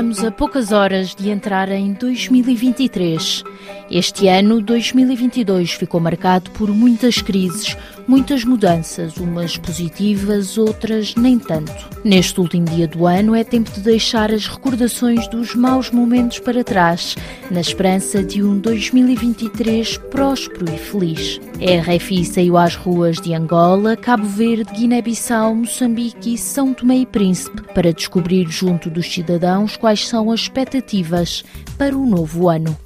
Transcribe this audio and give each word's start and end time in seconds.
Estamos 0.00 0.24
a 0.24 0.30
poucas 0.30 0.72
horas 0.72 1.14
de 1.14 1.28
entrar 1.28 1.70
em 1.70 1.92
2023. 1.92 3.44
Este 3.90 4.28
ano, 4.28 4.58
2022, 4.62 5.72
ficou 5.72 6.00
marcado 6.00 6.50
por 6.52 6.70
muitas 6.70 7.20
crises, 7.20 7.76
muitas 8.06 8.44
mudanças, 8.44 9.16
umas 9.16 9.56
positivas, 9.56 10.58
outras 10.58 11.14
nem 11.14 11.38
tanto. 11.38 11.72
Neste 12.04 12.40
último 12.40 12.64
dia 12.66 12.88
do 12.88 13.06
ano 13.06 13.34
é 13.34 13.44
tempo 13.44 13.70
de 13.70 13.80
deixar 13.80 14.32
as 14.32 14.46
recordações 14.46 15.28
dos 15.28 15.54
maus 15.54 15.90
momentos 15.90 16.38
para 16.38 16.64
trás, 16.64 17.16
na 17.50 17.60
esperança 17.60 18.22
de 18.22 18.42
um 18.42 18.58
2023 18.58 19.98
próspero 20.10 20.66
e 20.72 20.78
feliz. 20.78 21.40
A 21.60 21.94
RFI 21.94 22.24
saiu 22.24 22.56
às 22.56 22.74
ruas 22.74 23.20
de 23.20 23.34
Angola, 23.34 23.96
Cabo 23.96 24.26
Verde, 24.26 24.72
Guiné-Bissau, 24.72 25.54
Moçambique 25.54 26.34
e 26.34 26.38
São 26.38 26.72
Tomé 26.74 26.96
e 26.96 27.06
Príncipe 27.06 27.62
para 27.74 27.92
descobrir 27.92 28.48
junto 28.48 28.90
dos 28.90 29.12
cidadãos 29.12 29.76
quais 29.76 30.06
são 30.06 30.30
as 30.30 30.40
expectativas 30.40 31.44
para 31.76 31.96
o 31.96 32.06
novo 32.06 32.48
ano. 32.48 32.76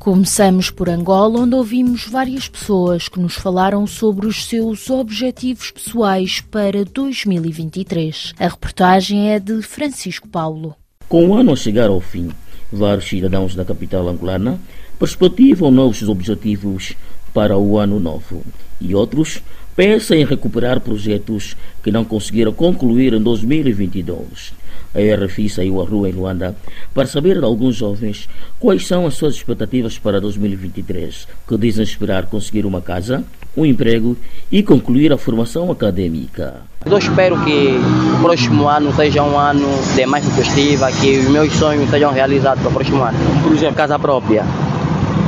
Começamos 0.00 0.70
por 0.70 0.88
Angola, 0.88 1.40
onde 1.40 1.54
ouvimos 1.54 2.06
várias 2.06 2.48
pessoas 2.48 3.06
que 3.06 3.20
nos 3.20 3.34
falaram 3.34 3.86
sobre 3.86 4.26
os 4.26 4.46
seus 4.46 4.88
objetivos 4.88 5.70
pessoais 5.70 6.40
para 6.40 6.86
2023. 6.86 8.32
A 8.40 8.48
reportagem 8.48 9.30
é 9.30 9.38
de 9.38 9.60
Francisco 9.60 10.26
Paulo. 10.26 10.74
Com 11.06 11.28
o 11.28 11.34
ano 11.34 11.52
a 11.52 11.56
chegar 11.56 11.90
ao 11.90 12.00
fim, 12.00 12.30
vários 12.72 13.10
cidadãos 13.10 13.54
da 13.54 13.62
capital 13.62 14.08
angolana 14.08 14.58
perspectivam 14.98 15.70
novos 15.70 16.08
objetivos 16.08 16.94
para 17.34 17.58
o 17.58 17.76
ano 17.76 18.00
novo 18.00 18.42
e 18.80 18.94
outros 18.94 19.42
pensam 19.76 20.16
em 20.16 20.24
recuperar 20.24 20.80
projetos 20.80 21.54
que 21.82 21.92
não 21.92 22.06
conseguiram 22.06 22.54
concluir 22.54 23.12
em 23.12 23.20
2022. 23.20 24.54
A 24.94 25.24
RFI 25.24 25.48
saiu 25.48 25.80
à 25.80 25.84
rua 25.84 26.08
em 26.08 26.12
Luanda 26.12 26.56
para 26.92 27.06
saber 27.06 27.38
de 27.38 27.44
alguns 27.44 27.76
jovens 27.76 28.28
quais 28.58 28.86
são 28.86 29.06
as 29.06 29.14
suas 29.14 29.34
expectativas 29.34 29.98
para 29.98 30.20
2023, 30.20 31.28
que 31.46 31.56
dizem 31.56 31.84
esperar 31.84 32.26
conseguir 32.26 32.66
uma 32.66 32.80
casa, 32.80 33.22
um 33.56 33.64
emprego 33.64 34.16
e 34.50 34.62
concluir 34.62 35.12
a 35.12 35.18
formação 35.18 35.70
acadêmica. 35.70 36.62
Eu 36.84 36.98
espero 36.98 37.38
que 37.44 37.78
o 38.16 38.22
próximo 38.22 38.68
ano 38.68 38.92
seja 38.94 39.22
um 39.22 39.38
ano 39.38 39.66
de 39.94 40.06
mais 40.06 40.26
festiva, 40.34 40.90
que 40.92 41.18
os 41.18 41.28
meus 41.28 41.52
sonhos 41.52 41.88
sejam 41.90 42.12
realizados 42.12 42.62
para 42.62 42.70
o 42.70 42.74
próximo 42.74 43.02
ano. 43.02 43.18
Por 43.42 43.52
exemplo, 43.52 43.76
casa 43.76 43.98
própria, 43.98 44.44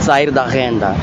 sair 0.00 0.30
da 0.32 0.44
renda, 0.46 0.96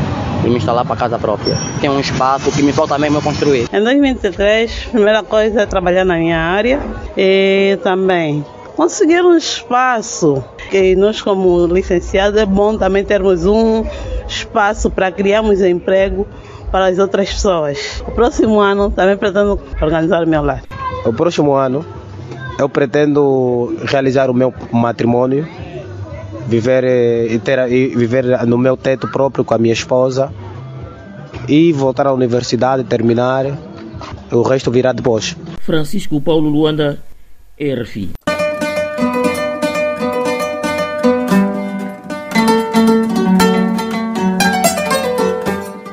e 0.43 0.49
me 0.49 0.57
instalar 0.57 0.85
para 0.85 0.95
casa 0.95 1.19
própria. 1.19 1.55
Tem 1.81 1.89
um 1.89 1.99
espaço 1.99 2.51
que 2.51 2.61
me 2.61 2.71
falta 2.71 2.97
mesmo 2.97 3.21
construir. 3.21 3.67
Em 3.71 3.83
2023, 3.83 4.87
a 4.87 4.91
primeira 4.91 5.23
coisa 5.23 5.61
é 5.61 5.65
trabalhar 5.65 6.05
na 6.05 6.17
minha 6.17 6.39
área 6.39 6.79
e 7.17 7.77
também 7.83 8.45
conseguir 8.75 9.21
um 9.21 9.35
espaço. 9.35 10.43
E 10.71 10.95
nós, 10.95 11.21
como 11.21 11.65
licenciados, 11.67 12.39
é 12.39 12.45
bom 12.45 12.77
também 12.77 13.03
termos 13.03 13.45
um 13.45 13.83
espaço 14.27 14.89
para 14.89 15.11
criarmos 15.11 15.61
emprego 15.61 16.25
para 16.71 16.85
as 16.85 16.99
outras 16.99 17.29
pessoas. 17.29 18.03
O 18.07 18.11
próximo 18.11 18.59
ano 18.59 18.91
também 18.91 19.17
pretendo 19.17 19.59
organizar 19.81 20.23
o 20.23 20.27
meu 20.27 20.41
lar. 20.43 20.63
O 21.05 21.11
próximo 21.11 21.53
ano 21.53 21.85
eu 22.59 22.67
pretendo 22.67 23.75
realizar 23.85 24.29
o 24.29 24.33
meu 24.33 24.53
matrimônio 24.71 25.47
viver, 26.49 26.83
e 27.31 27.39
ter, 27.39 27.71
e 27.71 27.95
viver 27.95 28.45
no 28.45 28.57
meu 28.57 28.75
teto 28.75 29.07
próprio 29.07 29.45
com 29.45 29.53
a 29.53 29.57
minha 29.57 29.73
esposa 29.73 30.33
e 31.47 31.71
voltar 31.71 32.07
à 32.07 32.13
universidade, 32.13 32.83
terminar, 32.83 33.45
o 34.31 34.41
resto 34.41 34.71
virá 34.71 34.91
depois. 34.91 35.37
Francisco 35.61 36.19
Paulo 36.19 36.49
Luanda, 36.49 36.99
RFI. 37.59 38.11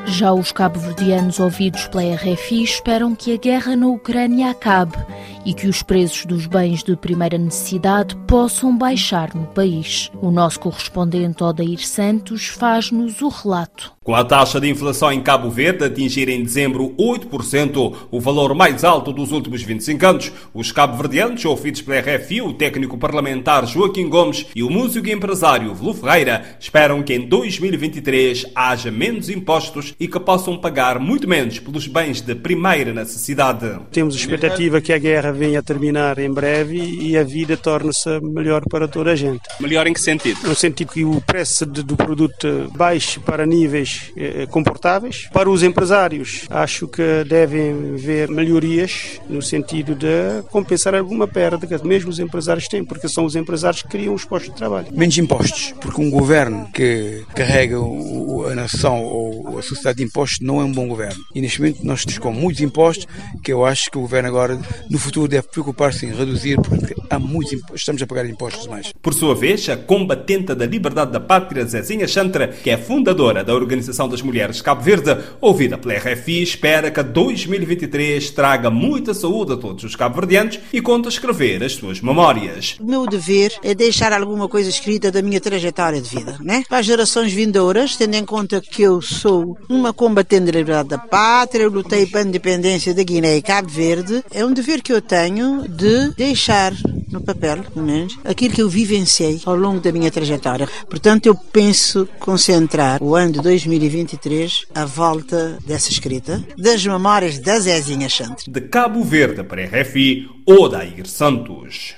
Já 0.05 0.33
os 0.33 0.51
cabo-verdianos 0.51 1.39
ouvidos 1.39 1.87
pela 1.87 2.15
RFI 2.15 2.63
esperam 2.63 3.13
que 3.13 3.33
a 3.33 3.37
guerra 3.37 3.75
na 3.75 3.87
Ucrânia 3.87 4.49
acabe 4.49 4.97
e 5.47 5.53
que 5.53 5.65
os 5.65 5.81
preços 5.81 6.25
dos 6.25 6.45
bens 6.45 6.83
de 6.83 6.93
primeira 6.97 7.37
necessidade 7.37 8.17
possam 8.27 8.77
baixar 8.77 9.33
no 9.33 9.45
país. 9.47 10.11
O 10.21 10.29
nosso 10.29 10.59
correspondente 10.59 11.41
Odair 11.41 11.79
Santos 11.87 12.47
faz-nos 12.47 13.21
o 13.21 13.29
relato. 13.29 13.95
Com 14.07 14.15
a 14.15 14.23
taxa 14.23 14.57
de 14.57 14.69
inflação 14.69 15.11
em 15.11 15.21
Cabo 15.21 15.49
Verde 15.49 15.83
atingir 15.83 16.29
em 16.29 16.41
dezembro 16.41 16.93
8%, 16.97 17.95
o 18.09 18.21
valor 18.21 18.55
mais 18.55 18.85
alto 18.85 19.11
dos 19.11 19.33
últimos 19.33 19.61
25 19.61 20.05
anos, 20.05 20.31
os 20.53 20.71
cabo-verdianos, 20.71 21.43
ouvidos 21.43 21.81
pela 21.81 21.99
RFI, 21.99 22.41
o 22.41 22.53
técnico 22.53 22.97
parlamentar 22.97 23.65
Joaquim 23.67 24.07
Gomes 24.07 24.45
e 24.55 24.63
o 24.63 24.69
músico 24.69 25.07
e 25.07 25.11
empresário 25.11 25.75
Velu 25.75 25.93
Ferreira, 25.93 26.57
esperam 26.57 27.03
que 27.03 27.13
em 27.13 27.27
2023 27.27 28.45
haja 28.55 28.89
menos 28.89 29.29
impostos 29.29 29.93
e 29.99 30.07
que 30.07 30.19
possam 30.21 30.57
pagar 30.57 30.99
muito 30.99 31.27
menos 31.27 31.59
pelos 31.59 31.85
bens 31.85 32.21
de 32.21 32.33
primeira 32.33 32.93
necessidade. 32.93 33.77
Temos 33.91 34.15
expectativa 34.15 34.79
que 34.79 34.93
a 34.93 34.97
guerra 34.97 35.33
venha 35.37 35.59
a 35.59 35.63
terminar 35.63 36.17
em 36.19 36.31
breve 36.31 36.77
e 36.77 37.17
a 37.17 37.23
vida 37.23 37.55
torne-se 37.55 38.19
melhor 38.21 38.63
para 38.69 38.87
toda 38.87 39.11
a 39.11 39.15
gente. 39.15 39.41
Melhor 39.59 39.87
em 39.87 39.93
que 39.93 40.01
sentido? 40.01 40.39
No 40.43 40.55
sentido 40.55 40.91
que 40.91 41.05
o 41.05 41.21
preço 41.21 41.65
do 41.65 41.95
produto 41.95 42.71
baixe 42.75 43.19
para 43.19 43.45
níveis 43.45 44.11
eh, 44.17 44.45
comportáveis. 44.47 45.29
Para 45.31 45.49
os 45.49 45.63
empresários, 45.63 46.45
acho 46.49 46.87
que 46.87 47.23
devem 47.27 47.93
haver 47.95 48.29
melhorias 48.29 49.21
no 49.29 49.41
sentido 49.41 49.95
de 49.95 50.43
compensar 50.49 50.95
alguma 50.95 51.27
perda 51.27 51.65
que 51.65 51.87
mesmo 51.87 52.09
os 52.09 52.19
empresários 52.19 52.67
têm, 52.67 52.83
porque 52.83 53.07
são 53.07 53.25
os 53.25 53.35
empresários 53.35 53.81
que 53.81 53.89
criam 53.89 54.13
os 54.13 54.25
postos 54.25 54.51
de 54.51 54.57
trabalho. 54.57 54.87
Menos 54.91 55.17
impostos, 55.17 55.73
porque 55.79 56.01
um 56.01 56.09
governo 56.09 56.67
que 56.73 57.23
carrega 57.35 57.77
a 57.77 58.55
nação 58.55 59.03
ou 59.03 59.57
a 59.57 59.61
sociedade 59.61 59.97
de 59.97 60.03
impostos 60.03 60.39
não 60.41 60.59
é 60.61 60.63
um 60.63 60.71
bom 60.71 60.87
governo. 60.87 61.21
E 61.33 61.41
neste 61.41 61.59
momento 61.59 61.83
nós 61.83 61.99
estamos 61.99 62.19
com 62.19 62.31
muitos 62.31 62.61
impostos 62.61 63.07
que 63.43 63.51
eu 63.51 63.65
acho 63.65 63.91
que 63.91 63.97
o 63.97 64.01
governo 64.01 64.29
agora, 64.29 64.59
no 64.89 64.97
futuro, 64.97 65.26
deve 65.27 65.47
preocupar-se 65.47 66.05
em 66.05 66.13
reduzir, 66.13 66.57
porque 66.61 66.95
há 67.09 67.19
muitos 67.19 67.53
impostos, 67.53 67.81
estamos 67.81 68.01
a 68.01 68.07
pagar 68.07 68.25
impostos 68.25 68.67
mais. 68.67 68.93
Por 69.01 69.13
sua 69.13 69.35
vez, 69.35 69.67
a 69.69 69.77
combatente 69.77 70.53
da 70.53 70.65
liberdade 70.65 71.11
da 71.11 71.19
pátria, 71.19 71.65
Zezinha 71.65 72.07
Chantra, 72.07 72.47
que 72.47 72.69
é 72.69 72.77
fundadora 72.77 73.43
da 73.43 73.53
organização 73.53 74.07
das 74.07 74.21
Mulheres 74.21 74.57
de 74.57 74.63
Cabo 74.63 74.81
Verde, 74.81 75.17
ouvida 75.41 75.77
pela 75.77 75.93
RFI, 75.93 76.43
espera 76.43 76.91
que 76.91 77.01
2023 77.03 78.29
traga 78.31 78.69
muita 78.69 79.13
saúde 79.13 79.53
a 79.53 79.57
todos 79.57 79.83
os 79.83 79.95
cabo-verdianos 79.95 80.59
e 80.71 80.81
conta 80.81 81.09
escrever 81.09 81.63
as 81.63 81.73
suas 81.73 82.01
memórias. 82.01 82.77
O 82.79 82.85
meu 82.85 83.05
dever 83.05 83.53
é 83.63 83.73
deixar 83.73 84.13
alguma 84.13 84.47
coisa 84.47 84.69
escrita 84.69 85.11
da 85.11 85.21
minha 85.21 85.41
trajetória 85.41 86.01
de 86.01 86.09
vida, 86.09 86.37
né? 86.41 86.63
Para 86.67 86.79
as 86.79 86.85
gerações 86.85 87.33
vindouras, 87.33 87.95
tendo 87.95 88.15
em 88.15 88.25
conta 88.25 88.61
que 88.61 88.81
eu 88.81 89.01
sou 89.01 89.57
uma 89.69 89.93
combatente 89.93 90.45
da 90.45 90.51
liberdade 90.51 90.89
da 90.89 90.97
pátria, 90.97 91.63
eu 91.63 91.69
lutei 91.69 92.05
para 92.05 92.21
a 92.21 92.23
independência 92.23 92.93
da 92.93 93.03
Guiné 93.03 93.37
e 93.37 93.41
Cabo 93.41 93.69
Verde, 93.69 94.23
é 94.31 94.45
um 94.45 94.53
dever 94.53 94.81
que 94.81 94.93
eu 94.93 95.01
tenho 95.01 95.67
de 95.67 96.11
deixar 96.15 96.73
no 97.11 97.21
papel, 97.21 97.63
pelo 97.73 97.85
menos, 97.85 98.17
aquilo 98.23 98.53
que 98.53 98.61
eu 98.61 98.69
vivenciei 98.69 99.41
ao 99.45 99.55
longo 99.55 99.79
da 99.79 99.91
minha 99.91 100.11
trajetória. 100.11 100.67
Portanto, 100.89 101.25
eu 101.25 101.35
penso 101.35 102.07
concentrar 102.19 103.01
o 103.01 103.15
ano 103.15 103.33
de 103.33 103.41
2023 103.41 103.87
2023 103.87 104.65
a 104.75 104.85
volta 104.85 105.57
dessa 105.65 105.89
escrita 105.89 106.43
das 106.57 106.85
memórias 106.85 107.39
da 107.39 107.59
Zezinha 107.59 108.09
Chantre. 108.09 108.51
De 108.51 108.61
Cabo 108.61 109.03
Verde 109.03 109.43
para 109.43 109.65
RFI, 109.65 110.27
Odair 110.45 111.07
Santos. 111.07 111.95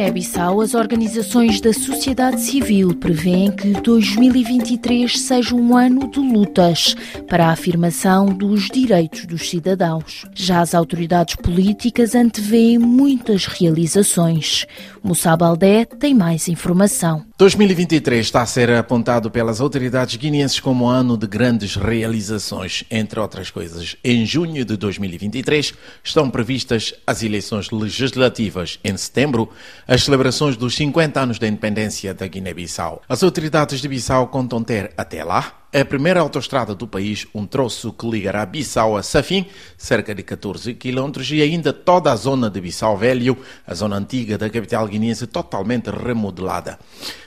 Guiné-Bissau, 0.00 0.62
as 0.62 0.72
organizações 0.72 1.60
da 1.60 1.74
sociedade 1.74 2.40
civil 2.40 2.94
prevêem 2.94 3.52
que 3.52 3.70
2023 3.82 5.20
seja 5.20 5.54
um 5.54 5.76
ano 5.76 6.10
de 6.10 6.18
lutas 6.18 6.96
para 7.28 7.48
a 7.48 7.52
afirmação 7.52 8.24
dos 8.24 8.70
direitos 8.70 9.26
dos 9.26 9.50
cidadãos. 9.50 10.24
Já 10.34 10.62
as 10.62 10.74
autoridades 10.74 11.34
políticas 11.34 12.14
antevêem 12.14 12.78
muitas 12.78 13.44
realizações. 13.44 14.66
Moussa 15.02 15.36
Baldé 15.36 15.84
tem 15.84 16.14
mais 16.14 16.48
informação. 16.48 17.29
2023 17.40 18.26
está 18.26 18.42
a 18.42 18.46
ser 18.46 18.70
apontado 18.72 19.30
pelas 19.30 19.62
autoridades 19.62 20.16
guineenses 20.16 20.60
como 20.60 20.86
ano 20.86 21.16
de 21.16 21.26
grandes 21.26 21.74
realizações. 21.74 22.84
Entre 22.90 23.18
outras 23.18 23.50
coisas, 23.50 23.96
em 24.04 24.26
junho 24.26 24.62
de 24.62 24.76
2023 24.76 25.72
estão 26.04 26.28
previstas 26.28 26.92
as 27.06 27.22
eleições 27.22 27.70
legislativas. 27.70 28.78
Em 28.84 28.94
setembro, 28.94 29.48
as 29.88 30.04
celebrações 30.04 30.54
dos 30.54 30.76
50 30.76 31.18
anos 31.18 31.38
da 31.38 31.48
independência 31.48 32.12
da 32.12 32.26
Guiné-Bissau. 32.26 33.00
As 33.08 33.22
autoridades 33.22 33.80
de 33.80 33.88
Bissau 33.88 34.28
contam 34.28 34.62
ter, 34.62 34.92
até 34.94 35.24
lá, 35.24 35.59
a 35.72 35.84
primeira 35.84 36.20
autoestrada 36.20 36.74
do 36.74 36.88
país, 36.88 37.28
um 37.32 37.46
troço 37.46 37.92
que 37.92 38.08
ligará 38.08 38.44
Bissau 38.44 38.96
a 38.96 39.02
Safim, 39.04 39.46
cerca 39.78 40.12
de 40.12 40.22
14 40.24 40.74
quilômetros, 40.74 41.30
e 41.30 41.40
ainda 41.40 41.72
toda 41.72 42.10
a 42.10 42.16
zona 42.16 42.50
de 42.50 42.60
Bissau 42.60 42.96
Velho, 42.96 43.38
a 43.64 43.72
zona 43.72 43.96
antiga 43.96 44.36
da 44.36 44.50
capital 44.50 44.88
guineense, 44.88 45.28
totalmente 45.28 45.88
remodelada. 45.88 46.76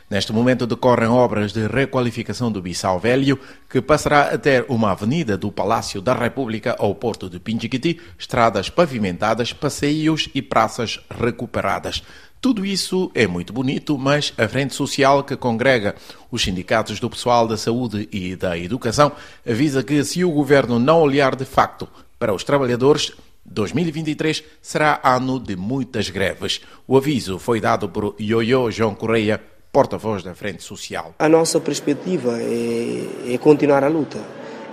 Neste 0.10 0.34
momento 0.34 0.68
decorrem 0.68 1.07
obras 1.07 1.54
de 1.54 1.66
requalificação 1.66 2.51
do 2.51 2.62
Bissau 2.62 3.00
Velho, 3.00 3.40
que 3.69 3.81
passará 3.81 4.34
a 4.34 4.38
ter 4.38 4.66
uma 4.68 4.92
avenida 4.92 5.38
do 5.38 5.50
Palácio 5.50 6.01
da 6.01 6.13
República 6.13 6.75
ao 6.78 6.94
Porto 6.94 7.30
de 7.30 7.40
Pinchiquiti, 7.40 8.00
estradas 8.19 8.69
pavimentadas, 8.69 9.54
passeios 9.54 10.28
e 10.36 10.42
praças 10.42 11.00
recuperadas. 11.10 12.04
Tudo 12.44 12.66
isso 12.66 13.10
é 13.16 13.25
muito 13.25 13.54
bonito, 13.54 13.98
mas 13.98 14.34
a 14.38 14.45
Frente 14.50 14.75
Social, 14.75 15.24
que 15.24 15.34
congrega 15.38 15.95
os 16.30 16.44
sindicatos 16.44 17.00
do 17.00 17.10
pessoal 17.10 17.48
da 17.48 17.56
saúde 17.56 18.10
e 18.12 18.36
da 18.36 18.57
educação, 18.57 19.13
avisa 19.50 19.81
que 19.81 20.04
se 20.04 20.25
o 20.25 20.30
governo 20.30 20.78
não 20.78 21.00
olhar 21.00 21.38
de 21.38 21.45
facto 21.45 21.88
para 22.19 22.34
os 22.34 22.44
trabalhadores, 22.44 23.13
2023 23.45 24.44
será 24.62 25.00
ano 25.06 25.40
de 25.40 25.56
muitas 25.56 26.10
greves. 26.10 26.60
O 26.86 26.98
aviso 26.98 27.40
foi 27.40 27.62
dado 27.62 27.88
por 27.88 28.13
Ioiô 28.19 28.69
João 28.69 28.94
Correia, 28.94 29.42
porta-voz 29.72 30.22
da 30.22 30.36
Frente 30.36 30.63
Social. 30.63 31.16
A 31.18 31.30
nossa 31.30 31.62
perspectiva 31.62 32.42
é, 32.42 33.36
é 33.36 33.38
continuar 33.38 33.86
a 33.86 33.88
luta. 33.88 34.19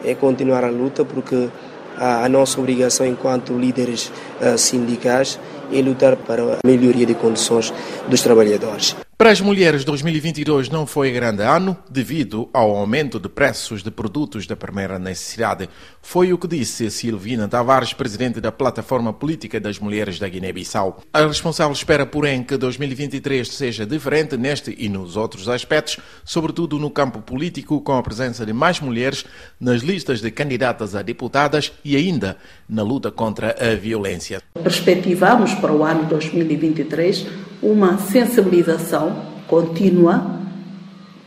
É 0.04 0.16
continuar 0.16 0.64
a 0.64 0.70
luta 0.70 1.04
porque 1.04 1.48
a, 1.96 2.24
a 2.24 2.28
nossa 2.28 2.58
obrigação 2.58 3.06
enquanto 3.06 3.56
líderes 3.56 4.10
uh, 4.40 4.58
sindicais 4.58 5.38
é 5.72 5.82
lutar 5.82 6.16
para 6.16 6.42
a 6.42 6.58
melhoria 6.64 7.06
de 7.06 7.14
condições 7.14 7.72
dos 8.08 8.22
trabalhadores. 8.22 8.96
Para 9.20 9.32
as 9.32 9.40
mulheres, 9.42 9.84
2022 9.84 10.70
não 10.70 10.86
foi 10.86 11.12
grande 11.12 11.42
ano 11.42 11.76
devido 11.90 12.48
ao 12.54 12.74
aumento 12.74 13.20
de 13.20 13.28
preços 13.28 13.82
de 13.82 13.90
produtos 13.90 14.46
da 14.46 14.56
primeira 14.56 14.98
necessidade. 14.98 15.68
Foi 16.00 16.32
o 16.32 16.38
que 16.38 16.48
disse 16.48 16.90
Silvina 16.90 17.46
Tavares, 17.46 17.92
presidente 17.92 18.40
da 18.40 18.50
Plataforma 18.50 19.12
Política 19.12 19.60
das 19.60 19.78
Mulheres 19.78 20.18
da 20.18 20.26
Guiné-Bissau. 20.26 21.02
A 21.12 21.26
responsável 21.26 21.74
espera, 21.74 22.06
porém, 22.06 22.42
que 22.42 22.56
2023 22.56 23.46
seja 23.46 23.84
diferente 23.84 24.38
neste 24.38 24.74
e 24.78 24.88
nos 24.88 25.18
outros 25.18 25.50
aspectos, 25.50 25.98
sobretudo 26.24 26.78
no 26.78 26.90
campo 26.90 27.20
político, 27.20 27.82
com 27.82 27.98
a 27.98 28.02
presença 28.02 28.46
de 28.46 28.54
mais 28.54 28.80
mulheres 28.80 29.26
nas 29.60 29.82
listas 29.82 30.22
de 30.22 30.30
candidatas 30.30 30.94
a 30.94 31.02
deputadas 31.02 31.74
e 31.84 31.94
ainda 31.94 32.38
na 32.66 32.82
luta 32.82 33.10
contra 33.10 33.54
a 33.60 33.74
violência. 33.74 34.40
Perspectivamos 34.54 35.52
para 35.56 35.74
o 35.74 35.84
ano 35.84 36.06
2023 36.08 37.49
uma 37.62 37.98
sensibilização 37.98 39.24
contínua 39.46 40.38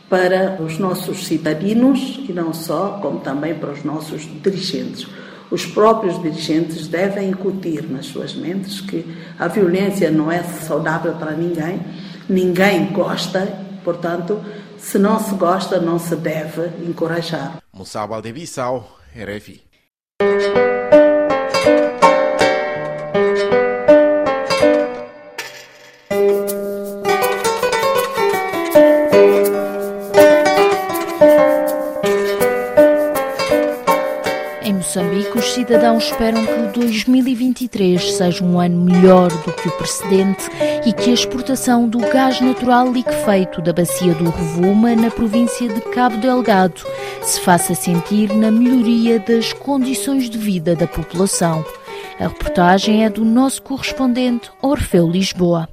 para 0.08 0.62
os 0.62 0.78
nossos 0.78 1.26
cidadãos 1.26 2.20
e 2.28 2.32
não 2.32 2.52
só, 2.52 2.98
como 3.02 3.20
também 3.20 3.54
para 3.54 3.72
os 3.72 3.82
nossos 3.84 4.22
dirigentes. 4.42 5.06
Os 5.50 5.66
próprios 5.66 6.20
dirigentes 6.20 6.88
devem 6.88 7.30
incutir 7.30 7.84
nas 7.90 8.06
suas 8.06 8.34
mentes 8.34 8.80
que 8.80 9.04
a 9.38 9.48
violência 9.48 10.10
não 10.10 10.30
é 10.30 10.42
saudável 10.42 11.14
para 11.14 11.32
ninguém, 11.32 11.80
ninguém 12.28 12.86
gosta, 12.92 13.46
portanto, 13.82 14.40
se 14.78 14.98
não 14.98 15.18
se 15.18 15.34
gosta, 15.34 15.80
não 15.80 15.98
se 15.98 16.16
deve 16.16 16.70
encorajar. 16.86 17.58
Moussa 17.72 18.06
Bissau, 18.32 18.98
RFI. 19.14 19.63
Cidadãos 35.54 36.04
esperam 36.04 36.44
que 36.44 36.80
2023 36.80 38.16
seja 38.16 38.44
um 38.44 38.58
ano 38.58 38.80
melhor 38.84 39.28
do 39.28 39.52
que 39.52 39.68
o 39.68 39.72
precedente 39.72 40.50
e 40.84 40.92
que 40.92 41.10
a 41.10 41.14
exportação 41.14 41.88
do 41.88 41.98
gás 41.98 42.40
natural 42.40 42.92
liquefeito 42.92 43.62
da 43.62 43.72
bacia 43.72 44.14
do 44.14 44.30
Rovuma, 44.30 44.96
na 44.96 45.10
província 45.10 45.68
de 45.68 45.80
Cabo 45.80 46.16
Delgado, 46.16 46.82
se 47.22 47.40
faça 47.40 47.74
sentir 47.74 48.34
na 48.34 48.50
melhoria 48.50 49.20
das 49.20 49.52
condições 49.52 50.28
de 50.28 50.36
vida 50.36 50.74
da 50.74 50.86
população. 50.86 51.64
A 52.18 52.28
reportagem 52.28 53.04
é 53.04 53.08
do 53.08 53.24
nosso 53.24 53.62
correspondente 53.62 54.50
Orfeu 54.60 55.08
Lisboa. 55.08 55.68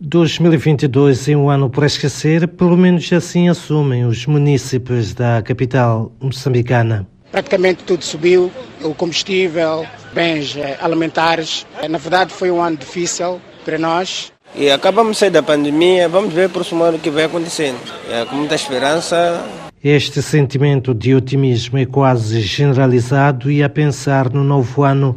2022 0.00 1.28
é 1.28 1.36
um 1.36 1.48
ano 1.48 1.70
por 1.70 1.84
esquecer, 1.84 2.48
pelo 2.48 2.76
menos 2.76 3.12
assim 3.12 3.48
assumem 3.48 4.04
os 4.04 4.26
municípios 4.26 5.14
da 5.14 5.40
capital 5.42 6.12
moçambicana 6.20 7.06
praticamente 7.32 7.82
tudo 7.84 8.04
subiu, 8.04 8.52
o 8.82 8.94
combustível, 8.94 9.86
bens 10.12 10.54
eh, 10.56 10.76
alimentares. 10.80 11.66
Eh, 11.80 11.88
na 11.88 11.98
verdade 11.98 12.32
foi 12.32 12.50
um 12.50 12.62
ano 12.62 12.76
difícil 12.76 13.40
para 13.64 13.78
nós. 13.78 14.30
E 14.54 14.70
acabamos 14.70 15.12
de 15.12 15.18
sair 15.20 15.30
da 15.30 15.42
pandemia, 15.42 16.08
vamos 16.10 16.32
ver 16.34 16.46
o 16.46 16.50
próximo 16.50 16.84
ano 16.84 16.98
o 16.98 17.00
que 17.00 17.08
vai 17.08 17.24
acontecendo. 17.24 17.78
É, 18.10 18.26
com 18.26 18.36
muita 18.36 18.54
esperança. 18.54 19.42
Este 19.82 20.22
sentimento 20.22 20.94
de 20.94 21.14
otimismo 21.14 21.78
é 21.78 21.86
quase 21.86 22.40
generalizado 22.42 23.50
e 23.50 23.62
a 23.62 23.68
pensar 23.68 24.30
no 24.30 24.44
novo 24.44 24.82
ano, 24.82 25.16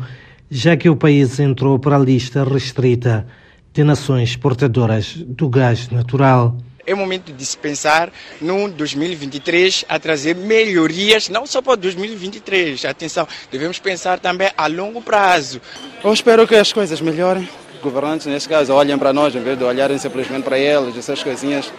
já 0.49 0.77
que 0.77 0.89
o 0.89 0.95
país 0.95 1.39
entrou 1.39 1.77
para 1.77 1.97
a 1.97 1.99
lista 1.99 2.45
restrita 2.45 3.27
de 3.73 3.83
nações 3.83 4.37
portadoras 4.37 5.15
do 5.27 5.49
gás 5.49 5.89
natural 5.89 6.55
é 6.85 6.93
momento 6.93 7.33
de 7.33 7.45
se 7.45 7.57
pensar 7.57 8.11
no 8.39 8.69
2023 8.69 9.85
a 9.89 9.99
trazer 9.99 10.35
melhorias, 10.35 11.29
não 11.29 11.45
só 11.45 11.61
para 11.61 11.75
2023. 11.75 12.85
Atenção, 12.85 13.27
devemos 13.51 13.79
pensar 13.79 14.19
também 14.19 14.51
a 14.55 14.67
longo 14.67 15.01
prazo. 15.01 15.61
Eu 16.03 16.13
espero 16.13 16.47
que 16.47 16.55
as 16.55 16.71
coisas 16.71 17.01
melhorem. 17.01 17.47
Governantes, 17.81 18.25
nesse 18.27 18.47
caso, 18.47 18.73
olhem 18.73 18.97
para 18.97 19.13
nós 19.13 19.35
em 19.35 19.41
vez 19.41 19.57
de 19.57 19.63
olharem 19.63 19.97
simplesmente 19.97 20.43
para 20.43 20.57
eles, 20.57 20.97
essas 20.97 21.21
coisinhas. 21.21 21.71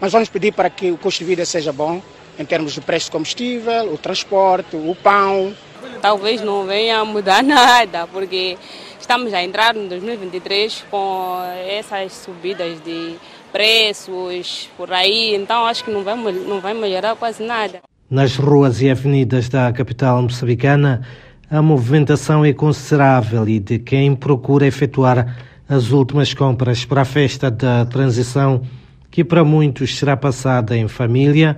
Mas 0.00 0.12
vamos 0.12 0.28
pedir 0.28 0.52
para 0.52 0.70
que 0.70 0.90
o 0.90 0.96
custo 0.96 1.20
de 1.20 1.24
vida 1.24 1.44
seja 1.44 1.72
bom, 1.72 2.02
em 2.38 2.44
termos 2.44 2.72
de 2.72 2.80
preço 2.80 3.06
de 3.06 3.12
combustível, 3.12 3.92
o 3.92 3.98
transporte, 3.98 4.76
o 4.76 4.94
pão. 4.94 5.54
Talvez 6.00 6.40
não 6.40 6.64
venha 6.64 6.98
a 6.98 7.04
mudar 7.04 7.42
nada, 7.44 8.06
porque 8.06 8.56
estamos 9.00 9.32
a 9.34 9.42
entrar 9.42 9.74
no 9.74 9.88
2023 9.88 10.84
com 10.90 11.40
essas 11.66 12.12
subidas 12.12 12.80
de 12.82 13.16
preços 13.52 14.68
por 14.76 14.92
aí, 14.92 15.34
então 15.34 15.66
acho 15.66 15.84
que 15.84 15.90
não 15.90 16.02
vai, 16.02 16.16
não 16.16 16.60
vai 16.60 16.74
melhorar 16.74 17.16
quase 17.16 17.42
nada. 17.42 17.80
Nas 18.10 18.36
ruas 18.36 18.80
e 18.80 18.90
avenidas 18.90 19.48
da 19.48 19.72
capital 19.72 20.22
moçambicana, 20.22 21.02
a 21.50 21.60
movimentação 21.60 22.44
é 22.44 22.52
considerável 22.52 23.48
e 23.48 23.58
de 23.58 23.78
quem 23.78 24.14
procura 24.14 24.66
efetuar 24.66 25.36
as 25.68 25.90
últimas 25.90 26.32
compras 26.32 26.84
para 26.84 27.02
a 27.02 27.04
festa 27.04 27.50
da 27.50 27.84
transição, 27.84 28.62
que 29.10 29.22
para 29.22 29.44
muitos 29.44 29.98
será 29.98 30.16
passada 30.16 30.76
em 30.76 30.88
família, 30.88 31.56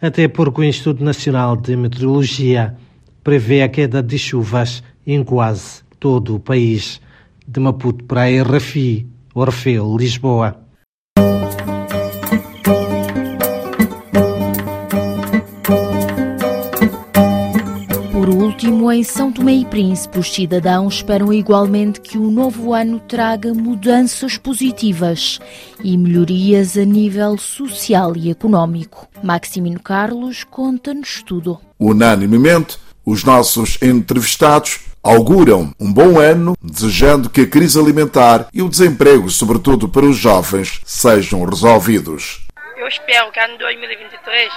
até 0.00 0.28
porque 0.28 0.60
o 0.60 0.64
Instituto 0.64 1.02
Nacional 1.02 1.56
de 1.56 1.76
Meteorologia 1.76 2.76
prevê 3.22 3.62
a 3.62 3.68
queda 3.68 4.02
de 4.02 4.18
chuvas 4.18 4.82
em 5.06 5.22
quase 5.24 5.82
todo 5.98 6.36
o 6.36 6.40
país. 6.40 7.00
De 7.46 7.58
Maputo 7.58 8.04
para 8.04 8.22
a 8.22 8.42
RFI, 8.42 9.06
Orfeu, 9.34 9.96
Lisboa. 9.96 10.59
Em 19.00 19.02
São 19.02 19.32
Tomé 19.32 19.52
e 19.52 19.64
Príncipe, 19.64 20.18
os 20.18 20.30
cidadãos 20.30 20.96
esperam 20.96 21.32
igualmente 21.32 22.02
que 22.02 22.18
o 22.18 22.30
novo 22.30 22.74
ano 22.74 23.00
traga 23.00 23.54
mudanças 23.54 24.36
positivas 24.36 25.40
e 25.82 25.96
melhorias 25.96 26.76
a 26.76 26.84
nível 26.84 27.38
social 27.38 28.14
e 28.14 28.30
económico. 28.30 29.08
Maximino 29.22 29.80
Carlos 29.80 30.44
conta-nos 30.44 31.22
tudo. 31.22 31.58
Unanimemente, 31.78 32.76
os 33.02 33.24
nossos 33.24 33.78
entrevistados 33.80 34.80
auguram 35.02 35.74
um 35.80 35.90
bom 35.90 36.20
ano, 36.20 36.54
desejando 36.60 37.30
que 37.30 37.40
a 37.40 37.48
crise 37.48 37.80
alimentar 37.80 38.48
e 38.52 38.60
o 38.60 38.68
desemprego, 38.68 39.30
sobretudo 39.30 39.88
para 39.88 40.04
os 40.04 40.18
jovens, 40.18 40.78
sejam 40.84 41.42
resolvidos. 41.46 42.46
Eu 42.76 42.86
espero 42.86 43.32
que 43.32 43.40
ano 43.40 43.56
2023 43.56 44.52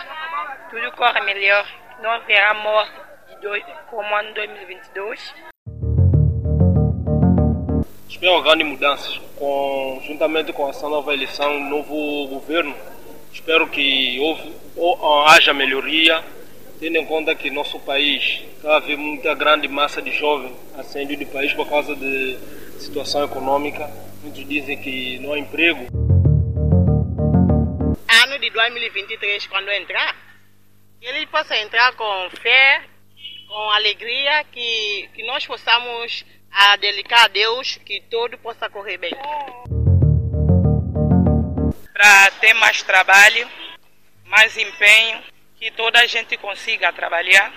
tudo 0.70 0.92
corra 0.98 1.24
melhor, 1.24 1.66
não 2.02 2.12
haverá 2.12 2.54
morte 2.56 3.03
como 3.90 4.16
ano 4.16 4.34
2022. 4.34 5.34
Espero 8.08 8.42
grandes 8.42 8.66
mudanças, 8.66 9.22
com, 9.38 10.02
juntamente 10.06 10.54
com 10.54 10.70
essa 10.70 10.88
nova 10.88 11.14
eleição, 11.14 11.60
novo 11.60 12.28
governo. 12.28 12.74
Espero 13.34 13.68
que 13.68 14.18
houve, 14.20 14.54
ou, 14.78 15.28
haja 15.28 15.54
melhoria, 15.54 16.24
tendo 16.80 16.98
em 16.98 17.06
conta 17.06 17.36
que 17.36 17.50
nosso 17.50 17.80
país 17.82 18.44
está 18.56 18.76
a 18.76 18.78
haver 18.78 18.98
muita 18.98 19.34
grande 19.36 19.68
massa 19.68 20.02
de 20.02 20.12
jovens 20.12 20.56
a 20.78 20.84
sair 20.84 21.06
do 21.06 21.26
país 21.26 21.52
por 21.54 21.68
causa 21.68 21.94
de 21.96 22.38
situação 22.80 23.26
econômica. 23.26 23.92
Muitos 24.22 24.48
dizem 24.48 24.82
que 24.82 25.20
não 25.20 25.34
há 25.34 25.40
emprego. 25.40 25.88
Ano 28.24 28.40
de 28.40 28.50
2023, 28.52 29.48
quando 29.48 29.70
entrar, 29.70 30.16
Ele 31.02 31.26
possa 31.28 31.58
entrar 31.58 31.94
com 31.94 32.30
fé, 32.42 32.93
com 33.54 33.70
alegria, 33.70 34.44
que, 34.52 35.08
que 35.14 35.24
nós 35.28 35.46
possamos 35.46 36.26
a 36.52 36.76
delicar 36.78 37.26
a 37.26 37.28
Deus 37.28 37.78
que 37.86 38.02
tudo 38.10 38.36
possa 38.40 38.68
correr 38.68 38.98
bem. 38.98 39.14
Para 41.94 42.32
ter 42.42 42.56
mais 42.56 42.82
trabalho, 42.82 43.48
mais 44.26 44.58
empenho, 44.58 45.22
que 45.56 45.70
toda 45.70 46.00
a 46.00 46.08
gente 46.08 46.36
consiga 46.38 46.92
trabalhar, 46.94 47.54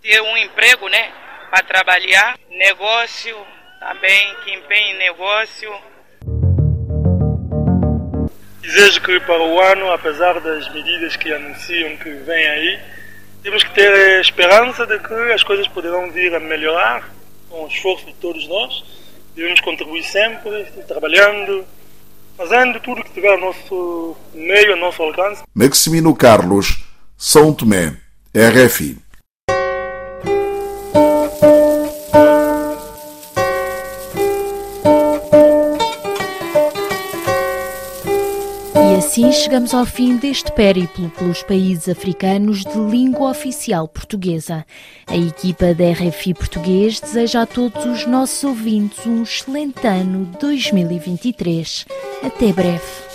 ter 0.00 0.18
um 0.22 0.34
emprego, 0.38 0.88
né? 0.88 1.12
Para 1.50 1.62
trabalhar, 1.62 2.38
negócio 2.48 3.36
também, 3.80 4.34
que 4.36 4.54
empenhe 4.54 4.92
em 4.92 4.98
negócio. 4.98 5.70
Desejo 8.62 9.02
que 9.02 9.20
para 9.20 9.42
o 9.42 9.60
ano, 9.60 9.92
apesar 9.92 10.40
das 10.40 10.72
medidas 10.72 11.16
que 11.16 11.30
anunciam 11.30 11.98
que 11.98 12.10
vem 12.10 12.46
aí, 12.48 12.97
temos 13.42 13.62
que 13.64 13.74
ter 13.74 14.20
esperança 14.20 14.86
de 14.86 14.98
que 14.98 15.14
as 15.32 15.42
coisas 15.42 15.66
poderão 15.68 16.10
vir 16.10 16.34
a 16.34 16.40
melhorar 16.40 17.08
com 17.48 17.64
o 17.64 17.68
esforço 17.68 18.06
de 18.06 18.14
todos 18.14 18.46
nós. 18.48 18.84
Devemos 19.34 19.60
contribuir 19.60 20.02
sempre, 20.02 20.64
trabalhando, 20.86 21.64
fazendo 22.36 22.80
tudo 22.80 23.04
que 23.04 23.12
tiver 23.12 23.30
ao 23.30 23.40
nosso 23.40 24.16
meio, 24.34 24.72
ao 24.72 24.78
nosso 24.78 25.02
alcance. 25.02 25.42
Maximino 25.54 26.14
Carlos, 26.14 26.84
São 27.16 27.52
Tomé, 27.52 27.96
RFI. 28.34 29.07
assim 39.18 39.32
chegamos 39.32 39.74
ao 39.74 39.84
fim 39.84 40.16
deste 40.16 40.52
périplo 40.52 41.10
pelos 41.18 41.42
países 41.42 41.88
africanos 41.88 42.62
de 42.64 42.78
língua 42.78 43.30
oficial 43.30 43.88
portuguesa. 43.88 44.64
A 45.08 45.16
equipa 45.16 45.74
da 45.74 45.90
RFI 45.90 46.34
Português 46.34 47.00
deseja 47.00 47.42
a 47.42 47.46
todos 47.46 47.84
os 47.84 48.06
nossos 48.06 48.44
ouvintes 48.44 49.04
um 49.06 49.24
excelente 49.24 49.84
ano 49.84 50.24
2023. 50.38 51.84
Até 52.22 52.52
breve. 52.52 53.08